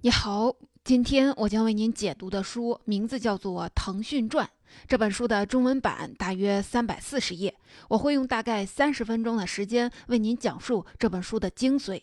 [0.00, 0.54] 你好，
[0.84, 4.46] 今天我将为您解读的书名字叫做《腾讯传》。
[4.86, 7.52] 这本书的中文版大约三百四十页，
[7.88, 12.00] 我会用大概三十分钟的时间为您讲述这本书的精髓。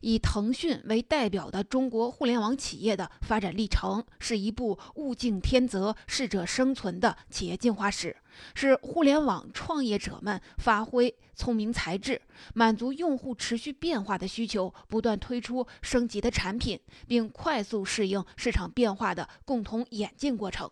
[0.00, 8.16] 以腾讯为代表的中国互联网企业的发展历程，是一部物竞天择、适者生存的企业进化史，
[8.54, 12.20] 是互联网创业者们发挥聪明才智，
[12.54, 20.70] 满足用户持续变化的需求，不断推出升级的产品，并快速适应市场变化的共同演进过程。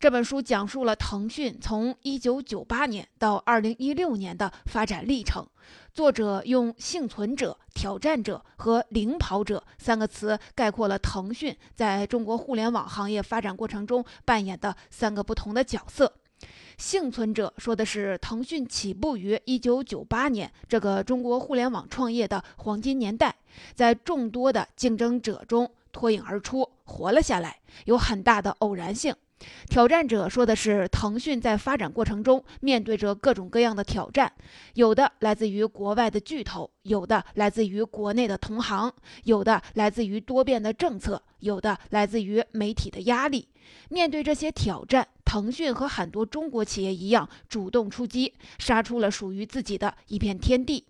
[0.00, 5.46] 这本书讲述了腾讯从1998年到2016年的发展历程。
[5.92, 16.12] 作者用“幸存者”“挑战者”和“领跑者”三个词概括了腾讯在中国互联网行业发展过程中扮演的三个不同的角色。
[16.76, 23.36] 幸存者说的是腾讯起步于1998年这个中国互联网创业的黄金年代，
[23.74, 29.14] 在众多的竞争者中脱颖而出，活了下来，有很大的偶然性。
[29.68, 34.32] 挑战者说的是腾讯在发展过程中面对着各种各样的挑战，
[34.74, 38.92] 有的来自于国外的巨头，有的来自于国内的同行，
[39.24, 43.48] 有的来自于多变的政策，有的来自于媒体的压力。
[43.88, 50.86] 面对这些挑战，腾讯和很多中国企业一样，主动出击，杀出了属于自己的一片天地。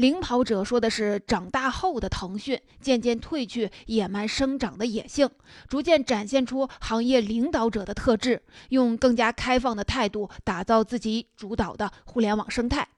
[0.00, 5.28] 领跑者说的是，长大后的腾讯渐渐褪去野蛮生长的野性，
[5.68, 12.88] 逐渐展现出行业领导者的特质，用更加开放的态度打造自己主导的互联网生态。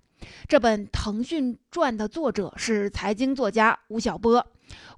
[0.47, 4.47] 这本《腾讯传》的作者是财经作家吴晓波。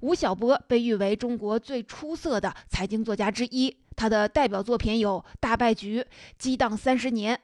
[0.01, 6.01] 吴晓波被誉为中国最出色的财经作家之一，他的代表作品有《大败局》
[6.37, 7.35] 《激荡三十年》《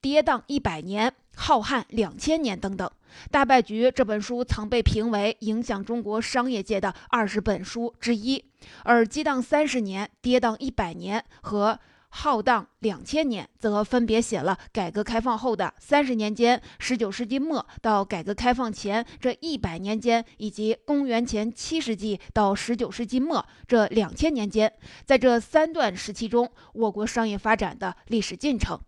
[0.00, 1.10] 跌宕一百年》。
[1.38, 2.88] 浩瀚两千年等等，
[3.30, 8.44] 《大败局》这本书曾被评为影响中国商业界的二十本书之一，
[8.84, 11.72] 而《激荡三十年》《跌宕一百年》和
[12.08, 24.72] 《浩荡两千年》则分别写了改革开放后的三十年间、十九世纪末到改革开放前这一百年间，以及公元前七世纪到十九世纪末这两千年间，
[25.04, 28.80] 在这三段时期中，我国商业发展的历史进程。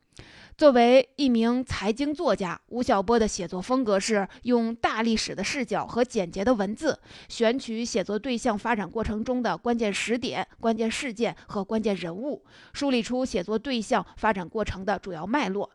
[0.58, 6.98] 作为一名财经作家，吴晓波的写作风格是用大历史的视角和简洁的文字，
[7.28, 15.70] 选取写作对象发展过程中的关键时点、关键事件和关键人物，梳理出写作对象发展过程的主要脉络。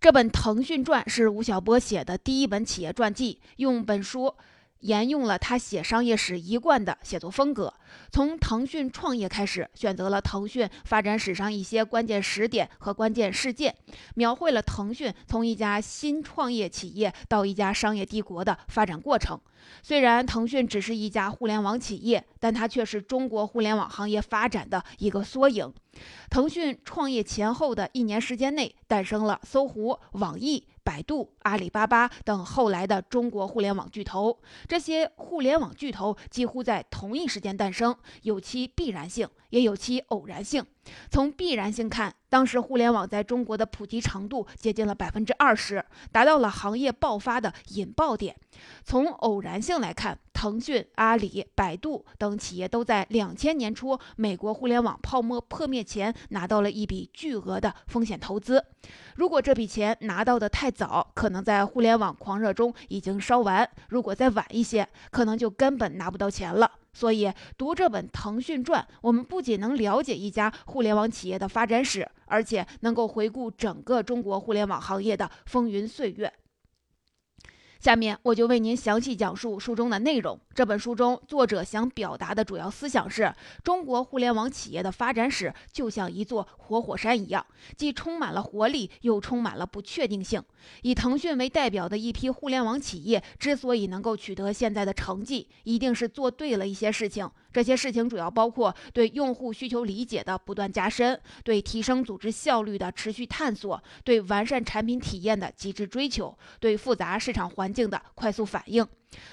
[0.00, 4.34] 这本《腾讯传》是吴晓波写的第一本企业传记，用本书。
[4.80, 7.72] 沿用了他写商业史一贯的写作风格，
[8.10, 13.74] 从腾讯创业开始，选择了腾讯发展史上一些关键时点和关键事件，
[14.14, 19.38] 描绘了腾讯从一家新创业企业到一家商业帝国的发展过程。
[19.82, 25.72] 虽然腾讯只是一家互联网企业，但它却是中国互联网行业发展的一个缩影。
[26.30, 34.38] 腾讯创业前后的一年时间内，诞生了搜狐、网易、百度、阿里巴巴等后来的中国互联网巨头。
[34.68, 40.64] 这些互联网巨头几乎在同一时间诞生，有其必然性，也有其偶然性。
[41.10, 48.34] 从必然性看，当时互联网在中国的普及程度接近了百分之二十，达到了行业爆发的引爆点。
[48.82, 58.64] 从偶然性来看，腾讯、阿里、百度等企业都在两千年初美国互联网泡沫破灭前拿到了一笔巨额的风险投资。
[59.16, 66.72] 如果这笔钱拿到的太早，可能在互联网狂热中已经烧完；如果再晚一些，可能就根本拿不到钱了。
[66.92, 76.32] 所以，读这本《腾讯传》，我们不仅能了解一家互联网企业的发展史，而且能够回顾整个中国互联网行业的风云岁月。
[77.80, 80.38] 下面我就为您详细讲述书中的内容。
[80.54, 87.46] 这本书中，作者想表达的主要思想是：中国互联网企业的发展史就像一座活火山一样，
[87.78, 90.42] 既充满了活力，又充满了不确定性。
[90.82, 97.26] 以腾讯为代表的一批互联网企业之所以能够取得现在的成绩，一定是做对了一些事情。
[97.52, 108.86] 这些事情主要包括对用户需求理解的不断加深，对提升组织效率的持续探索，对完善产品体验的极致追求，对复杂市场环境的快速反应。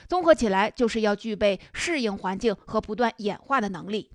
[0.07, 4.09] 综合起来，就是要具备适应环境和不断演化的能力。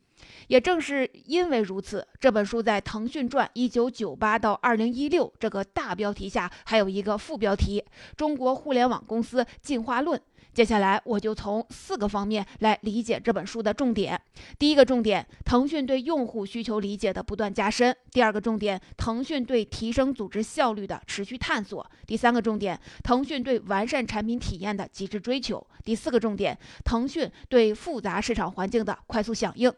[0.47, 7.81] 也正是因为如此，这本书在《腾讯传：一九九八到二零一六》这个大标题下，还有一个副标题
[8.17, 10.19] 《中国互联网公司进化论》。
[10.55, 14.21] 接下来我就从四个方面来理解这本书的重点。
[14.59, 29.73] 第一个重点，腾讯对用户需求理解的不断加深；第二个重点，腾讯对提升组织效率的持续探索；第三个重点，腾讯对完善产品体验的极致追求；第四个重点，腾讯对复杂市场环境的快速响应。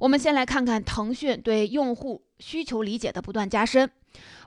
[0.00, 3.90] 我们先来看看腾讯对用户需求理解的不断加深。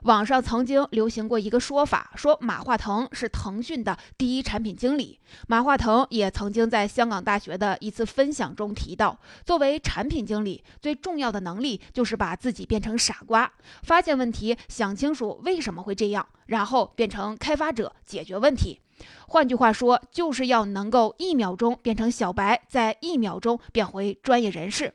[0.02, 5.20] 网上曾经流行过一个说法，说马化腾是腾讯的第一产品经理。
[5.46, 13.52] 马化腾也曾经在香港大学的一次分享中提到，作为产品经理，最重要的能力就是把自己变成傻瓜，
[13.84, 18.80] 发现问题，想清楚为什么会这样，然后变成开发者解决问题。
[19.28, 24.92] 换句话说，就是要能够一秒钟变成小白，在一秒钟变回专业人士。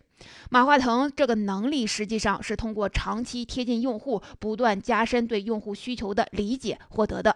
[0.49, 7.35] 马化腾这个能力实际上是通过长期贴近用户，不断加深对用户需求的理解获得的。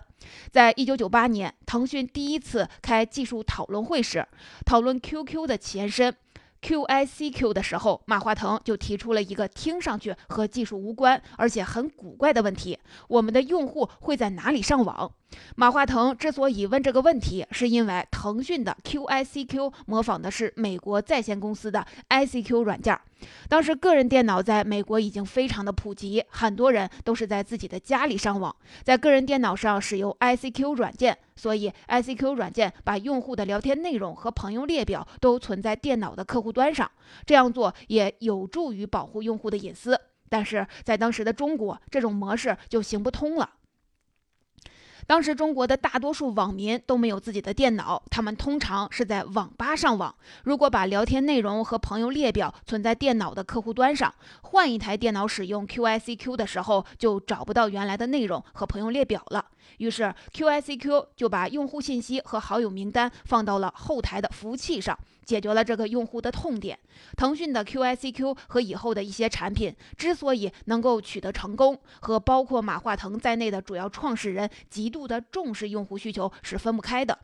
[0.52, 4.28] 在一九九八年，腾讯第一次开技术讨论会时，
[4.66, 6.16] 讨论 QQ 的前身。
[6.62, 15.12] QICQ 的时候，马化腾就提出了一个听上去和技术无关，而且很古怪的问题：我们的用户会在哪里上网？
[15.56, 23.00] 马化腾之所以问这个问题，是因为腾讯的 QICQ 模仿的是美国在线公司的 ICQ 软件。
[23.48, 36.90] 当时个人电脑在美国已经非常的普及，很多人都是在自己的家里上网，在个人电脑上使用 ICQ 软件，所以 ICQ 软件把用户的聊天内容和朋友列表都存在电脑的客户端上，
[37.26, 40.00] 这样做也有助于保护用户的隐私。
[40.28, 43.48] 但是在当时的中国，这种模式就行不通了。
[45.08, 50.14] 当时中国的大多数网民都没有自己的电脑，他们通常是在网吧上网。
[50.44, 54.14] 如果把聊天内容和朋友列表存在电脑的客户端上，
[54.44, 59.46] 换一台电脑使用 QICQ 的时候，就找不到原来的内容和朋友列表了。
[59.78, 64.98] 于是 QICQ 就把用户信息和好友名单放到了后台的服务器上。
[65.26, 66.78] 解决了这个用户的痛点。
[67.16, 77.18] 腾讯的 QICQ 和以后的一些产品之所以能够取得成功，和包括马化腾在内的主要创始人极度的重视用户需求是分不开的。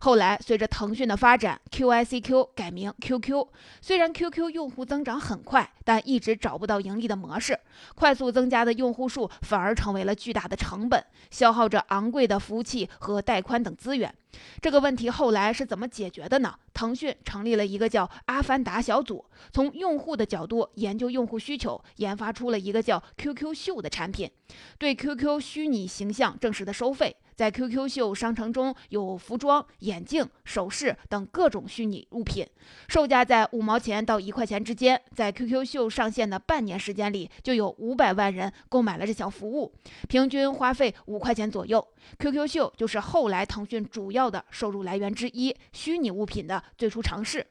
[0.00, 3.48] 后来，随着腾讯的发展，QICQ 改名 QQ。
[3.80, 7.58] 虽然 QQ 用户增长很快，但一直找不到盈利的模式。
[7.94, 14.14] 快速增加的用户数反而成为了巨大的成本，消耗着昂贵的服务器和带宽等资源。
[14.60, 16.54] 这个问题后来是怎么解决的呢？
[16.72, 24.30] 腾讯成立了一个叫“阿凡达”小组，从用户的角度研究用户需求，研发出了一个叫 QQ 秀的产品，
[24.78, 27.16] 对 QQ 虚拟形象正式的收费。
[27.34, 32.46] 在 QQ 秀商城中有服装、眼镜、首饰等各种虚拟物品，
[32.88, 35.00] 售价在五毛钱到一块钱之间。
[35.14, 39.72] 在 QQ 秀上线的半年时间里，就有五百万人购买了这项服务，
[40.08, 41.84] 平均花费五块钱左右。
[42.18, 47.46] QQ 秀就是后来腾讯主要的收入来源之一，虚拟物品的最初尝试。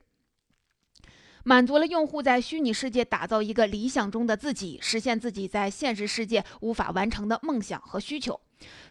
[1.43, 8.39] 满足了用户在虚拟世界打造一个理想中的自己，实现自己在现实世界无法完成的梦想和需求。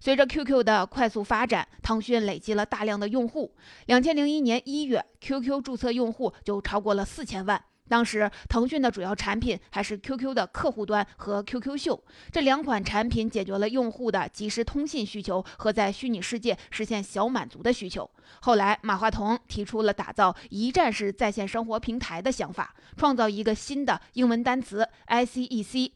[0.00, 3.55] 随着 QQ 的快速发展，腾讯累积了大量的用户。
[3.87, 7.65] 两千零一年一月，QQ 注册用户就超过了四千万。
[7.90, 12.00] 当时，腾讯的主要产品还是 QQ 的客户端和 QQ 秀
[12.31, 18.08] 这两款产品，解决了用户的即时通信需求和在虚拟世界实现小满足的需求。
[18.42, 25.90] 后来，马化腾提出了打造一站式在线生活平台的想法，创造一个新的英文单词 ICEC。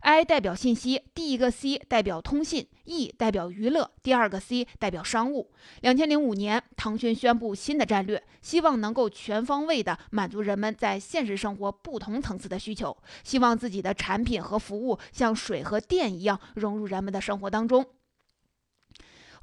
[0.00, 5.50] I 代表信息，第一个 C 代表通信，E 代表娱乐，第二个 C 代表商务。
[5.80, 17.84] 两千零五年，腾讯宣布新的战略，希望能够全方位的满足人们在现实生活不同层次的需求，希望自己的产品和服务像水和电一样融入人们的生活当中。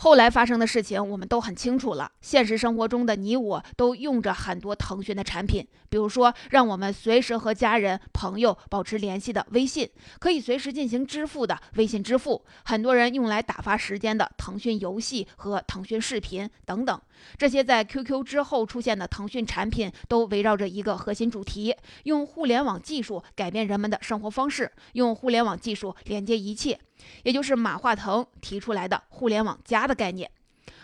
[0.04, 2.12] 后来发生的事情我们都很清楚了。
[2.20, 17.02] 现实生活中的你我都用着很多腾讯的产品，比如说让我们随时和家人朋友保持联系的微信，可以随时进行支付的微信支付，很多人用来打发时间的腾讯游戏和腾讯视频等等。
[17.38, 26.78] 这些在 QQ 之后出现的腾讯产品，都围绕着一个核心主题：用互联网技术改变人们的生活方式，用互联网技术连接一切。
[27.24, 30.30] 也就是马化腾提出来的“互联网加”的概念。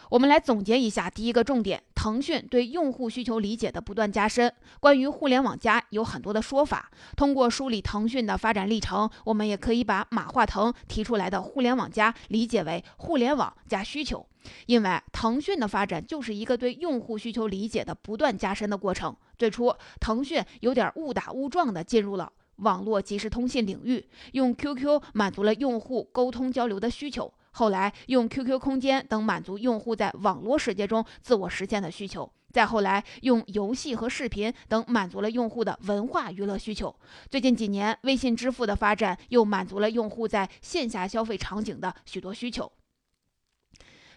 [0.10, 4.52] 我们来总结一下：第一个重点，腾讯对用户需求理解的不断加深。
[4.80, 6.90] 关于“互联网加”有很多的说法。
[7.16, 14.26] 通过梳理腾讯的发展历程，我们也可以把马化腾提出来的“互联网加”理解为互联网加需求。
[14.66, 19.16] 因为腾讯的发展就是一个对用户需求理解的不断加深的过程。
[19.38, 22.32] 最初，腾讯有点误打误撞地进入了。
[22.60, 27.34] 网络即时通信领域，用 QQ 满足了用户沟通交流的需求。
[27.52, 32.32] 后来用 QQ 空间等满足用户在网络世界中自我实现的需求。
[32.52, 36.96] 再后来，用游戏和视频等满足了用户的文化娱乐需求。
[37.30, 42.72] 最近几年，微信支付的发展又满足了用户在线下消费场景的许多需求。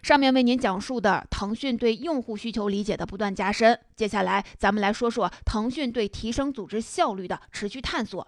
[0.03, 8.27] 上面为您讲述的腾讯对用户需求理解的不断加深，接下来咱们来说说腾讯对提升组织效率的持续探索。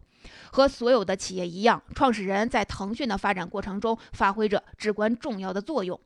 [0.54, 5.98] 和所有的企业一样，创始人在腾讯的发展过程中发挥着至关重要的作用。《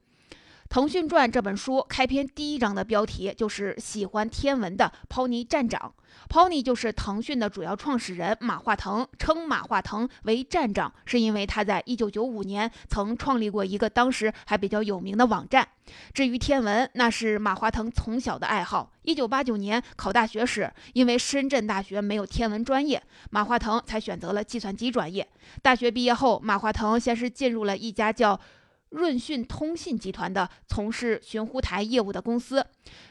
[0.70, 5.92] 腾讯传》这本书开篇第一章的标题就是“喜欢天文的 Pony 站长”。
[6.30, 15.68] Pony 就是腾讯的主要创始人马化腾，称马化腾为站长，是因为他在1995年曾创立过一个当时还比较有名的网站。
[16.14, 18.92] 至于天文，那是马化腾从小的爱好。
[19.06, 25.28] 1989年考大学时，因为深圳大学没有天文专业，马化腾才选择了计算机专业。
[25.64, 28.40] 大学毕业后，马化腾先是进入了一家叫……
[28.89, 32.65] 润讯通信集团的从事寻呼台业务的公司，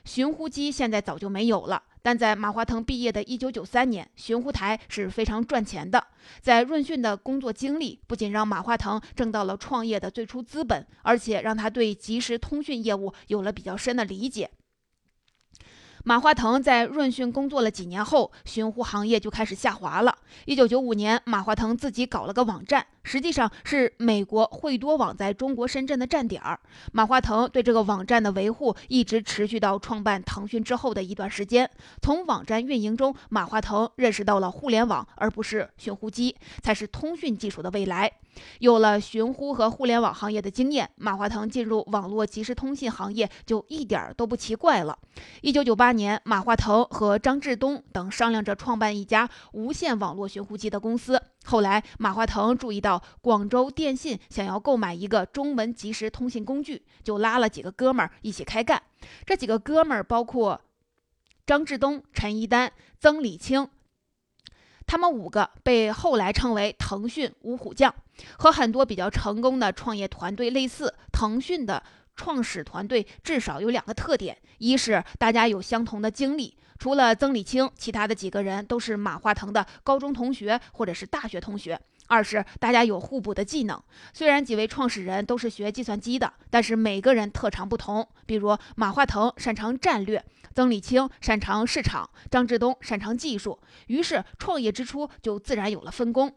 [0.05, 1.83] 寻呼机现在早就没有了。
[2.01, 6.03] 但在马化腾毕业的一九九三年，寻呼台是非常赚钱的。
[6.41, 14.51] 在润讯的工作经历，不仅让马化腾挣到了创业的最初资本，而且让他对即时通讯业务有了比较深的理解。
[16.05, 20.17] 马化腾在润讯工作了几年后，寻呼行业就开始下滑了。
[20.47, 22.87] 一九九五年，马化腾自己搞了个网站。
[23.09, 26.61] 实际上是美国惠多网在中国深圳的站点儿。
[26.93, 31.69] 马化腾对这个网站的维护一直持续到创办腾讯之后的一段时间。
[32.03, 38.13] 从网站运营中，马化腾认识到了互联网而不是寻呼机才是通讯技术的未来。
[38.61, 44.97] 有了寻呼和互联网行业的经验，马化腾进入网络即时通信行业就一点都不奇怪了。
[45.41, 51.21] 一九九八年，马化腾和张志东等商量着创办一家无线网络寻呼机的公司。
[51.47, 58.83] 后来，马化腾注意到广州电信想要购买一个中文即时通信工具，就拉了几个哥们儿一起开干。
[59.25, 60.61] 这几个哥们儿包括
[61.47, 63.69] 张志东、陈一丹、曾李青，
[64.87, 67.95] 他们五个被后来称为“腾讯五虎将”。
[68.37, 71.83] 和很多比较成功的创业团队类似，腾讯的
[72.17, 76.57] 创始团队至少有两个特点：一是大家有相同的经历。
[76.81, 81.81] 除了曾李青，其他的几个人都是马化腾的高中同学或者是大学同学。
[82.09, 83.81] 二是大家有互补的技能，
[84.13, 88.09] 虽然几位创始人都是学计算机的，但是每个人特长不同。
[88.27, 90.25] 比如马化腾擅长战略，
[90.55, 93.61] 曾李青擅长市场，张志东擅长技术。
[93.87, 96.35] 于是创业之初就自然有了分工。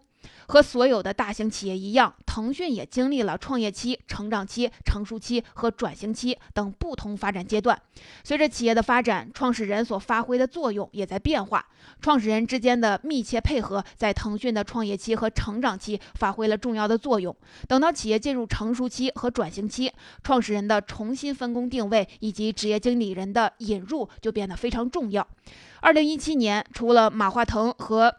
[0.47, 7.79] 和所有的大型企业一样，腾讯也经历了创业期、成长期、成熟期和转型期等不同发展阶段。
[8.23, 11.65] 随着企业的发展，创始人所发挥的作用也在变化。
[12.01, 17.35] 创始人之间的密切配合，在腾讯的创业期和成长期发挥了重要的作用。
[17.67, 19.91] 等到企业进入成熟期和转型期，
[20.23, 25.27] 创始人的重新分工定位以及职业经理人的引入就变得非常重要。
[25.81, 28.15] 二零一七年，除了马化腾和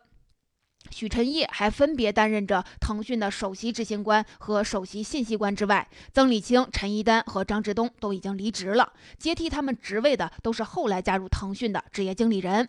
[0.93, 12.69] 许晨烨还分别担任着腾讯的首席执行官和首席信息官之外，曾李青、陈一丹和张志东都已经离职了，接替他们职位的都是后来加入腾讯的职业经理人。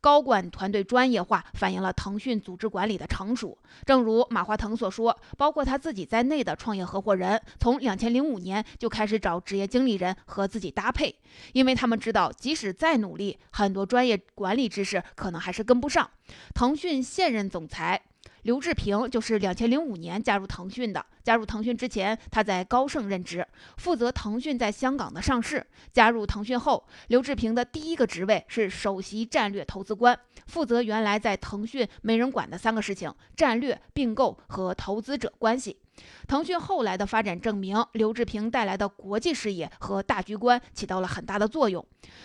[0.00, 3.58] 高管团队专业化反映了腾讯组织管理的成熟。
[3.84, 11.12] 正如马化腾所说，包括他自己在内的创业合伙人，从两千零五年就开始找职业经理人和自己搭配，
[11.52, 16.08] 因为他们知道，即使再努力，很多专业管理知识可能还是跟不上。
[16.54, 18.00] 腾讯现任总裁。
[18.42, 21.04] 刘志平就是两千零五年加入腾讯的。
[21.22, 23.46] 加入腾讯之前，他在高盛任职，
[23.78, 25.66] 负责腾讯在香港的上市。
[25.92, 35.78] 加入腾讯后，刘志平的第一个职位是首席战略投资官，负责原来在腾讯没人管的三个事情：战略、并购和投资者关系。
[36.26, 41.84] 腾讯后来的发展证明，刘志平带来的国际视野和大局观起到了很大的作用。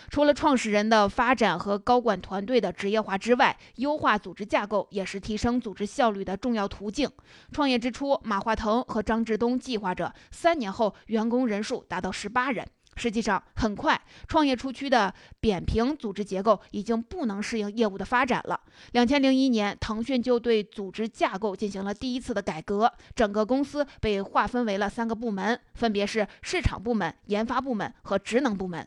[0.09, 7.09] 除了创始人的发展和高管团队的职业化之外，优化组织架构也是提升组织效率的重要途径。
[7.51, 12.65] 创业之初，马化腾和张志东计划着三年后员工人数达到十八人。
[12.99, 18.59] 实际上，很快创业初期的扁平组织结构已经不能适应业务的发展了。
[18.91, 28.85] 两千零一年，腾讯就对组织架构进行了第一次的改革，整个公司被划分为了三个部门，分别是市场部门、研发部门和职能部门。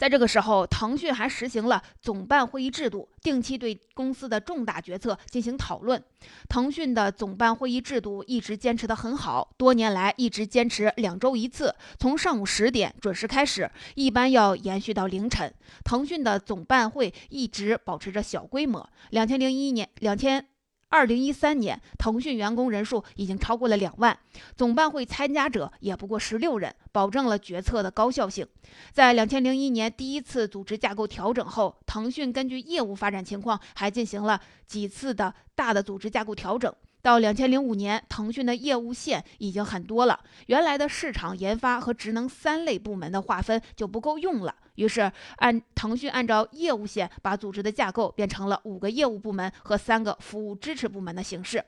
[0.00, 6.02] 在这个时候，腾讯还实行了总办会议制度，定期对公司的重大决策进行讨论。
[6.48, 15.52] 腾讯的总办会议制度一直坚持得很好，多年来一直坚持两周一次，从上午十点准时开始，一般要延续到凌晨。
[15.84, 18.88] 腾讯的总办会一直保持着小规模。
[19.10, 20.46] 两千零一年，两千。
[20.92, 24.18] 二零一三年，腾讯员工人数已经超过了两万，
[24.56, 28.44] 总办会参加者也不过十六人，保证了决策的高效性。
[28.90, 36.74] 在两千零一年第一次组织架构调整后，腾讯根据业务发展情况，还进行了几次的大的组织架构调整。
[37.02, 40.18] 到两千零五年，腾讯的业务线已经很多了，
[40.48, 44.54] 原来的市场研发和职能三类部门的划分就不够用了。
[44.80, 51.62] 于是，按腾讯按照业务线把组织的架构变成了五个业务部门和三个服务支持部门的形式。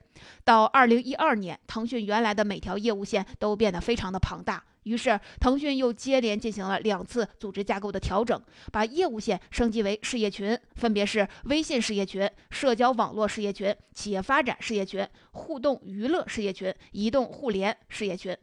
[0.44, 4.64] 到二零一二年，腾讯原来的每条业务线都变得非常的庞大。
[4.84, 8.42] 于是，腾讯又接连进行了两次组织架构的调整，
[8.72, 18.34] 把业务线升级为事业群，分别是微信事业群、社交网络事业群、企业发展事业群、互动娱乐事业群、移动互联事业群、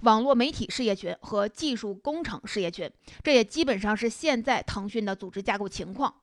[0.00, 2.90] 网络媒体事业群和技术工程事业群。
[3.22, 6.14] 这也基本上是现在腾讯的组织架构情况。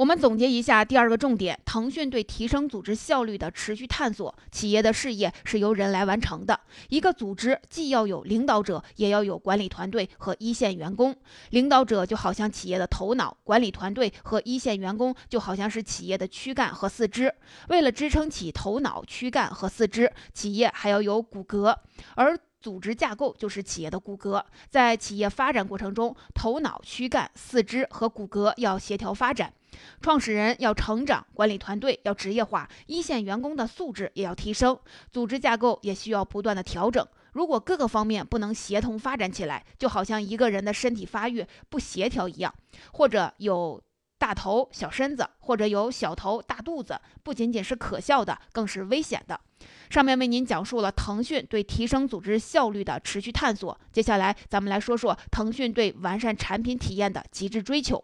[0.00, 4.34] 我们总结一下第二个重点：腾讯对提升组织效率的持续探索。
[4.50, 11.14] 企业的事业是由人来完成的，一个组织既要有领导者，也要有管理团队和一线员工。
[11.50, 17.34] 领导者就好像企业的头脑，管理团队和一线员工就好像是企业的躯干和四肢。
[17.68, 21.76] 为了支撑起头脑、躯干和四肢，企业还要有骨骼，
[22.14, 24.42] 而组织架构就是企业的骨骼。
[24.70, 29.52] 在企业发展过程中，头脑、躯干、四肢和骨骼要协调发展。
[30.00, 34.78] 创始人要成长，管理团队要职业化，一线员工的素质也要提升，
[35.10, 37.06] 组织架构也需要不断的调整。
[37.32, 42.52] 如果各个方面不能协同发展起来，就好像一个人的身体发育不协调一样，
[42.92, 43.80] 或者有
[44.18, 49.40] 大头小身子，或者有小头大肚子，不仅仅是可笑的，更是危险的。
[49.90, 58.02] 上面为您讲述了腾讯对提升组织效率的持续探索，接下来咱们来说说腾讯对完善产品体验的极致追求。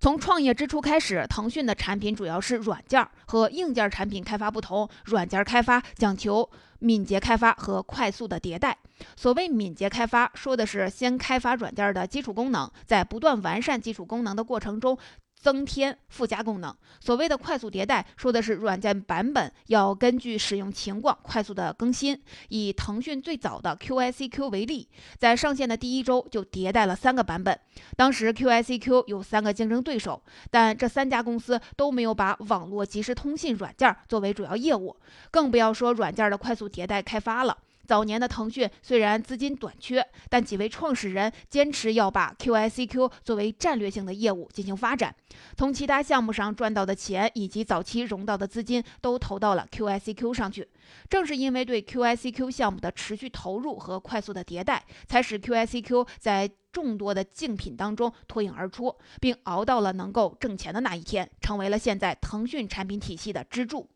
[0.00, 8.78] 从创业之初开始，腾讯的产品主要是软件和硬件产品开发不同，软件开发讲求敏捷开发和快速的迭代。
[9.14, 14.96] 所谓敏捷开发，说的是先开发软件的基础功能，在不断完善基础功能的过程中。
[15.40, 16.74] 增添附加功能。
[17.00, 22.20] 所谓的快速迭代，说的是软件版本要根据使用情况快速的更新。
[22.48, 27.58] 以腾讯最早的 QICQ 为例，在上线的第一周就迭代了三个版本。
[27.96, 34.94] 当时 QICQ 有三个竞争对手，但这三家公司都没有把网络即时通信软件作为主要业务，
[35.30, 37.56] 更不要说软件的快速迭代开发了。
[37.90, 45.12] 早年的腾讯虽然资金短缺，但几位创始人坚持要把 QICQ 作为战略性的业务进行发展，
[45.56, 50.68] 从其他项目上赚到的钱以及早期融到的资金都投到了 QICQ 上去。
[51.08, 63.88] 正是因为对 QICQ 项目的持续投入和快速的迭代，才使 QICQ 在众多的竞品当中脱颖而出，并熬到了能够挣钱的那一天，成为了现在腾讯产品体系的支柱。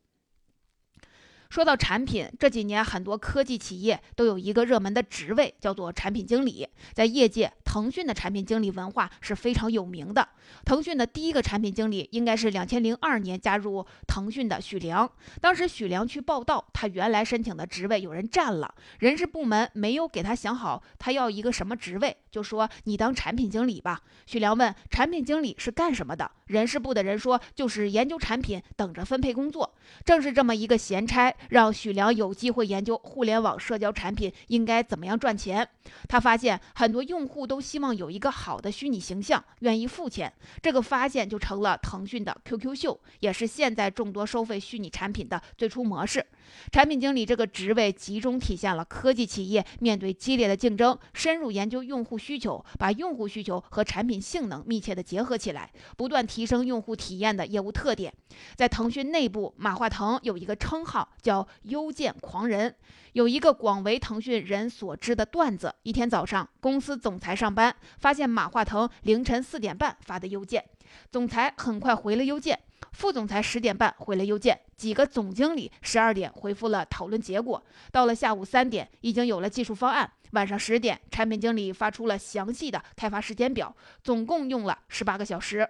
[1.50, 6.68] 说到产品，这几年很多科技企业都有一个热门的职位，叫做产品经理。
[6.92, 10.28] 在业界，腾讯的产品经理文化是非常有名的。
[10.64, 15.10] 腾讯的第一个产品经理应该是两千零二年加入腾讯的许良。
[15.40, 24.00] 当时许良去报道，他原来申请的职位有人占了，人事部门没有给他想好他要一个什么职位，就说你当产品经理吧。
[24.24, 26.30] 许良问产品经理是干什么的？
[26.46, 29.74] 人事部的人说就是研究产品，等着分配工作。
[30.04, 31.34] 正是这么一个闲差。
[31.48, 35.68] 让许良有机会研究互联网社交产品应该怎么样赚钱。
[36.08, 40.33] 他发现很多用户都希望有一个好的虚拟形象，愿意付钱。
[40.61, 46.24] 这个发现就成了腾讯的 QQ 秀，也是现在众多收费虚拟产品的最初模式。
[46.70, 58.12] 产品经理这个职位集中体现了科技企业面对激烈的竞争，深入研究用户需求，把用户需求和产品性能密切的结合起来，不断提升用户体验的业务特点。
[58.57, 62.74] 在腾讯内部，马化腾有一个称号叫“邮件狂人”。
[63.14, 70.64] 有一个广为腾讯人所知的段子：一天早上，公司总裁上班，发现马化腾凌晨四点半发的邮件，
[71.10, 72.58] 总裁很快回了邮件。
[72.92, 77.62] 副总裁十点半回了邮件，几个总经理十二点回复了讨论结果。
[77.90, 80.10] 到了下午三点，已经有了技术方案。
[80.32, 85.68] 晚上十点，产品经理发出了详细的开发时间表，总共用了十八个小时。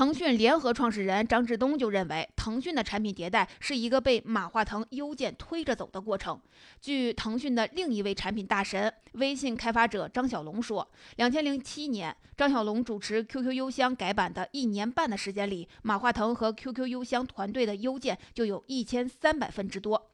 [0.00, 6.40] 腾讯联合创始人张志东就认为，腾讯的产品迭代是一个被马化腾邮件推着走的过程。
[6.80, 20.10] 据腾讯的另一位产品大神、微信开发者张小龙说，两千零七年，张小龙主持 QQ 邮箱改版的一年半的时间里，马化腾和 QQ 邮箱团队的邮件就有一千三百份之多。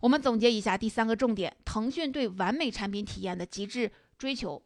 [0.00, 4.62] 我们总结一下第三个重点：腾讯对完美产品体验的极致追求。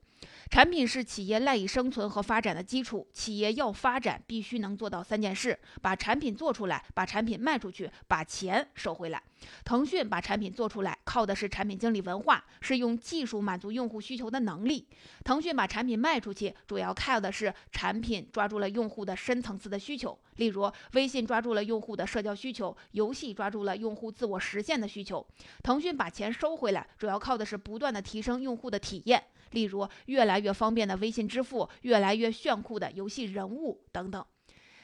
[0.51, 9.23] 产品是企业赖以生存和发展的基础，企业要发展必须能做到三件事：把产品做出来，把产品卖出去，把钱收回来。
[9.63, 14.87] 腾讯把产品做出来，靠的是产品经理文化，是用技术满足用户需求的能力；
[15.23, 25.25] 腾讯把产品卖出去，主要靠的是产品抓住了用户的深层次的需求，例如微信抓住了用户的社交需求，游戏抓住了用户自我实现的需求。
[25.63, 34.25] 腾讯把钱收回来，主要靠的是不断的提升用户的体验，例如越来越方便的微信支付，越来越炫酷的游戏人物等等。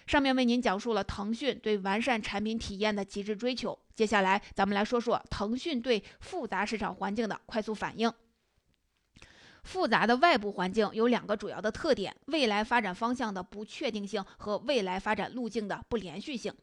[0.07, 3.79] 上面为您讲述了腾讯对完善产品体验的极致追求。
[3.95, 8.13] 接下来，咱们来说说腾讯对复杂市场环境的快速反应。
[9.65, 16.55] 复杂的外部环境有两个主要的特点：未来发展方向的不确定性和未来发展路径的不连续性。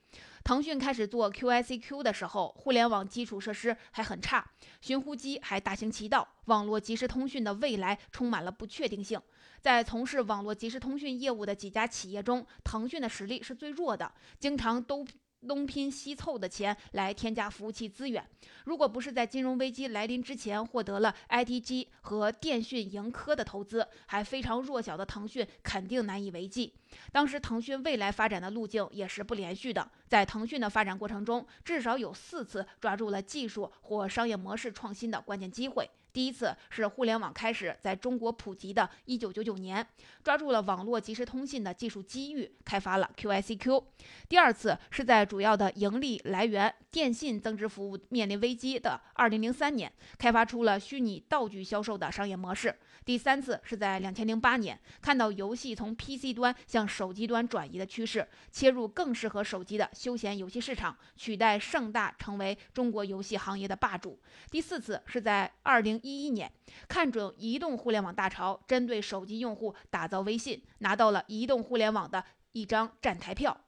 [0.44, 9.20] 腾讯开始做 QICQ 的时候，互联网基础设施还很差，寻呼机还大行其道，网络即时通讯的未来充满了不确定性。
[9.60, 15.06] 在从事网络即时通讯业务的几家企业中，腾讯的实力是最弱的，经常都。
[15.48, 18.26] 东拼西凑的钱来添加服务器资源，
[18.66, 26.74] 如果不是在金融危机来临之前获得了 ITG 和电讯盈科的投资，还非常弱小的腾讯肯定难以为继。
[27.12, 35.90] 当时腾讯未来发展的路径也是不连续的，在腾讯的发展过程中，至少有四次抓住了技术或商业模式创新的关键机会。
[36.14, 39.88] 第一次是互联网开始在中国普及的1999年，
[40.22, 43.82] 抓住了网络即时通信的技术机遇，开发了 QICQ。
[44.28, 52.76] 第二次是在主要的盈利来源电信增值服务面临危机的2003年，开发出了虚拟道具销售的商业模式。
[53.04, 64.20] 第三次是在2008年，看到游戏从 PC 端向手机端转移的趋势，切入更适合手机的休闲游戏市场，取代盛大成为中国游戏行业的霸主。
[64.50, 66.00] 第四次是在20。
[66.04, 66.52] 一一年，
[66.88, 73.66] 看准移动互联网大潮，针对手机用户打造微信，拿到了移动互联网的一张站台票。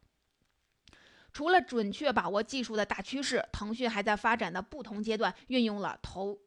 [1.31, 6.37] 除了准确把握技术的大趋势，腾讯还在发展的不同阶段运用了投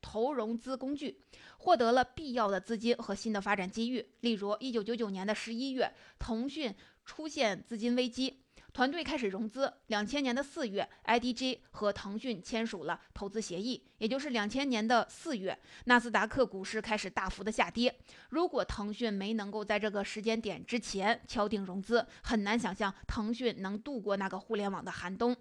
[0.00, 1.20] 投融资工具，
[1.58, 4.06] 获得了必要的资金和新的发展机遇。
[4.20, 8.42] 例如，一九九九年的十一月，腾讯出现资金危机。
[8.72, 9.72] 团队开始融资。
[9.88, 17.92] 两千年的四月，IDG 和腾讯签署了投资协议，也就是两千年的四月，纳斯达克股市开始大幅的下跌。
[18.28, 25.36] 如果腾讯没能够在这个时间点之前敲定融资，很难想象腾讯能度过那个互联网的寒冬。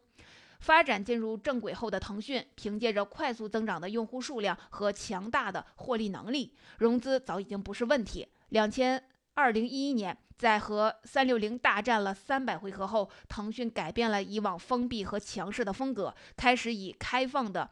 [0.59, 8.27] 发展进入正轨后的腾讯，凭借着快速增长的用户数量和强大的获利能力，融资早已经不是问题。
[8.49, 10.17] 两千二零一一年。
[10.39, 17.69] 在和三六零大战了三百回合后，腾讯改变了以往封闭和强势的风格，开始以开放的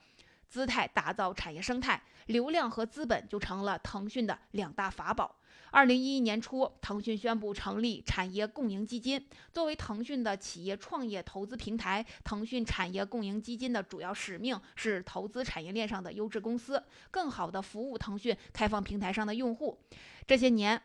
[0.49, 5.37] 姿态打造产业生态，流量和资本就成了腾讯的两大法宝。
[5.71, 19.77] 二零一一年初，腾讯宣布成立产业共赢基金，作为腾讯的企业创业投资平台，腾讯产业共赢基金的主要使命是投资产业链上的优质公司，更好地服务腾讯开放平台上的用户。
[20.25, 20.81] 这些年。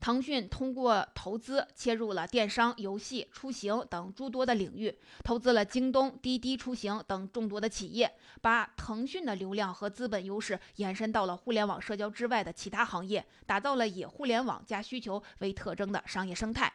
[0.00, 16.72] 腾讯通过投资切入了电商、游戏、出行等诸多的领域，投资了京东、滴滴出行等众多的企业，把腾讯的流量和资本优势延伸到了互联网社交之外的其他行业，打造了以互联网加需求为特征的商业生态。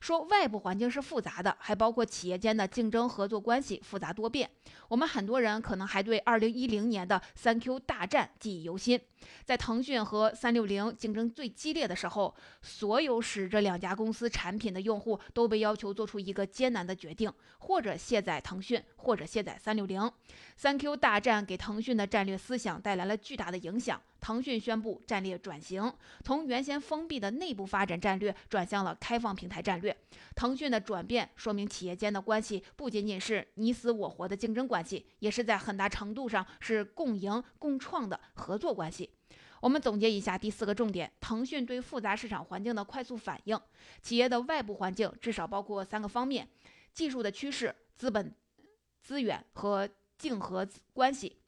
[0.00, 4.50] 说外部环境是复杂的，还包括企业间的竞争合作关系复杂多变。
[4.88, 9.00] 我们很多人可能还对二零一零年的三 Q 大战记忆犹新。
[9.44, 20.10] 在腾讯和三六零竞争最激烈的时候，所有使这两家公司产品的用户都被要求做出一个艰难的决定：或者卸载腾讯，或者卸载三六零。
[20.56, 24.00] 三 Q 大战给腾讯的战略思想带来了巨大的影响。
[24.20, 29.94] 腾讯宣布战略转型，从原先封闭的内部发展战略转向了开放平台战略。
[30.34, 39.10] 腾讯的转变说明企业间的关系不仅仅是你死我活的竞争关系，也是在很大程度上是共赢共创的合作关系。
[39.64, 43.58] 我们总结一下第四个重点：腾讯对复杂市场环境的快速反应。
[44.02, 46.46] 企业的外部环境至少包括三个方面：
[46.92, 48.34] 技术的趋势、资本
[49.00, 51.38] 资源和竞合关系。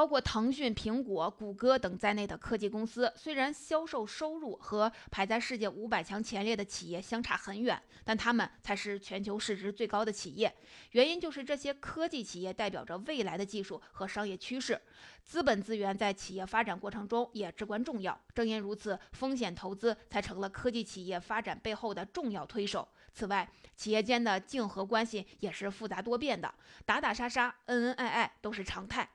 [0.00, 10.50] 包括腾讯、苹果、谷歌等在内的科技公司，虽然销售收入和排在世界五百强前列的企业相差很远，但他们才是全球市值最高的企业。
[10.92, 14.80] 原因就是这些科技企业代表着未来的技术和商业趋势，
[15.22, 18.18] 资本资源在企业发展过程中也至关重要。
[18.34, 22.88] 正因如此，风险投资才成了科技企业发展背后的重要推手。
[23.12, 26.54] 此外，企业间的竞合关系也是复杂多变的，
[26.86, 29.06] 打打杀杀、恩恩爱爱都是常态。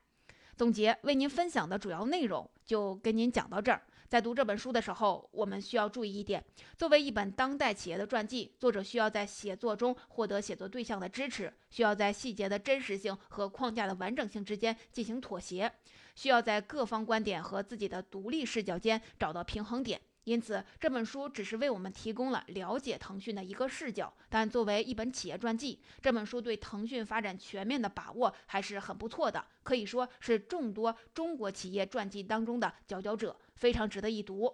[0.56, 3.82] 总结为您分享的主要内容就跟您讲到这儿。
[4.08, 6.42] 在读这本书的时候，我们需要注意一点：
[6.78, 15.70] 作为一本当代企业的传记，作者需要在写作中获得写作对象的支持，需要在细节的真实性和框架的完整性之间进行妥协，
[16.16, 20.00] 需要在各方观点和自己的独立视角间找到平衡点。
[20.26, 34.52] 因此，这本书只是为我们提供了了解腾讯的一个视角，但作为一本企业传记，这本书对腾讯发展全面的把握还是很不错的，可以说是众多中国企业传记当中的佼佼者，非常值得一读。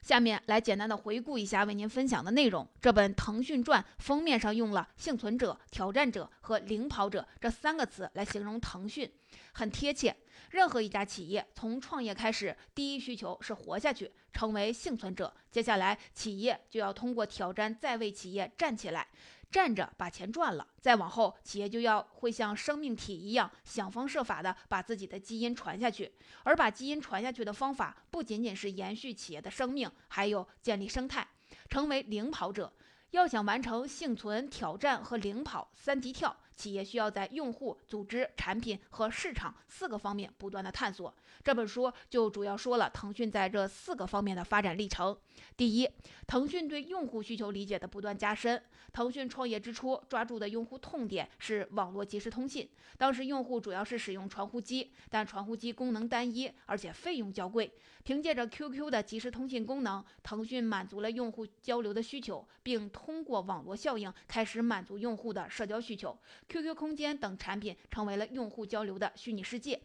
[0.00, 2.66] 下面来简单的回顾一下为您分享的内容。
[2.80, 9.10] 这本《腾讯传》封面上用了“幸存者”“挑战者”和“领跑者”这三个词来形容腾讯，
[9.52, 10.16] 很贴切。
[10.50, 15.34] 任何一家企业从创业开始，第一需求是活下去，成为幸存者。
[15.50, 19.06] 接下来，企业就要通过挑战再为企业站起来。
[19.50, 26.12] 站着把钱赚了，再往后，企业就要会像生命体一样，想方设法的把自己的基因传下去。
[26.42, 31.26] 而把基因传下去的方法，不仅仅是延续企业的生命，还有建立生态，
[31.70, 32.70] 成为领跑者。
[33.12, 41.14] 要想完成幸存、挑战和领跑三级跳，企业需要在用户、组织、产品和市场四个方面不断的探索。
[41.44, 45.16] 这本书就主要说了腾讯在这四个方面的发展历程。
[45.56, 45.88] 第一，
[46.26, 48.60] 腾讯对用户需求理解的不断加深。
[48.92, 57.72] 腾讯创业之初抓住的用户痛点是网络即时通信，当时用户主要是使用传呼机，但传呼机功能单一，而且费用较贵。
[58.02, 66.18] 凭借着 QQ 的即时通信功能，腾讯满足了用户交流的需求，并通过网络效应开始满足用户的社交需求
[66.48, 69.80] ，QQ 空间等产品成为了用户交流的虚拟世界。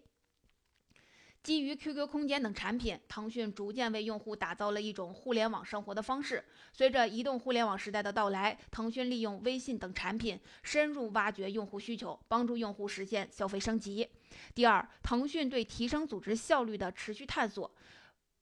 [1.42, 6.42] 基于 QQ 空间等产品，腾讯逐渐为用户打造了一种互联网生活的方式。
[6.72, 14.08] 随着移动互联网时代的到来，腾讯利用微信等产品深入挖掘用户需求，帮助用户实现消费升级。
[14.56, 17.70] 第二，腾讯对提升组织效率的持续探索。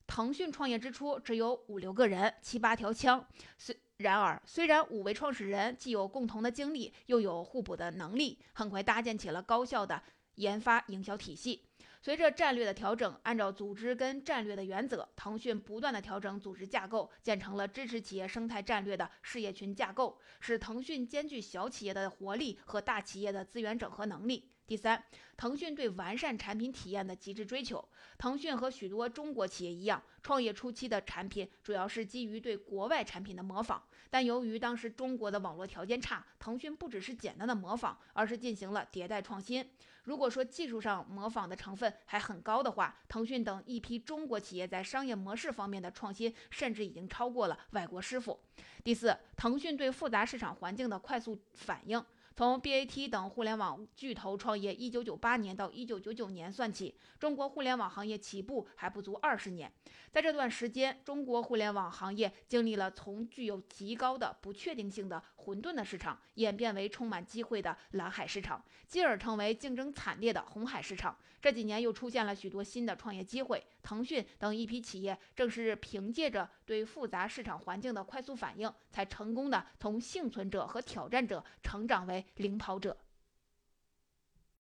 [0.06, 3.26] 腾讯创业之初只有五六个人，七八条枪。
[3.58, 10.02] 虽然而，虽然五位创始人既有共同的经历，又有互补的能力，很快搭建起了高效的
[10.36, 11.66] 研发营销体系。
[12.04, 24.51] 随着战略的调整，按照组织跟战略的原则，腾讯不断的调整组织架构，建成了支持企业生态战略的事业群架构，使腾讯兼具小企业的活力和大企业的资源整合能力。
[24.72, 25.04] 第三，
[25.36, 27.86] 腾讯对完善产品体验的极致追求。
[28.18, 39.70] 腾讯和许多中国企业一样，创业初期的产品主要是基于对国外产品的模仿，但由于当时中国的网络条件差，腾讯不只是简单的模仿，而是进行了迭代创新。
[40.04, 48.40] 如果说技术上模仿的成分还很高的话，腾讯等一批中国企业在商业模式方面的创新，甚至已经超过了外国师傅。
[48.86, 52.02] 第四，腾讯对复杂市场环境的快速反应。
[52.36, 59.72] 从 BAT 等互联网巨头创业1998年到1999年算起，中国互联网行业起步还不足二十年。
[60.12, 71.16] 在这段时间，中国互联网行业经历了从具有极高的不确定性的混沌的市场，演变为充满机会的蓝海市场，进而成为竞争惨烈的红海市场。
[71.42, 82.96] 这几年又出现了许多新的创业机会，腾讯等一批企业正是凭借着对复杂市场环境的快速反应，才成功的从幸存者和挑战者成长为领跑者。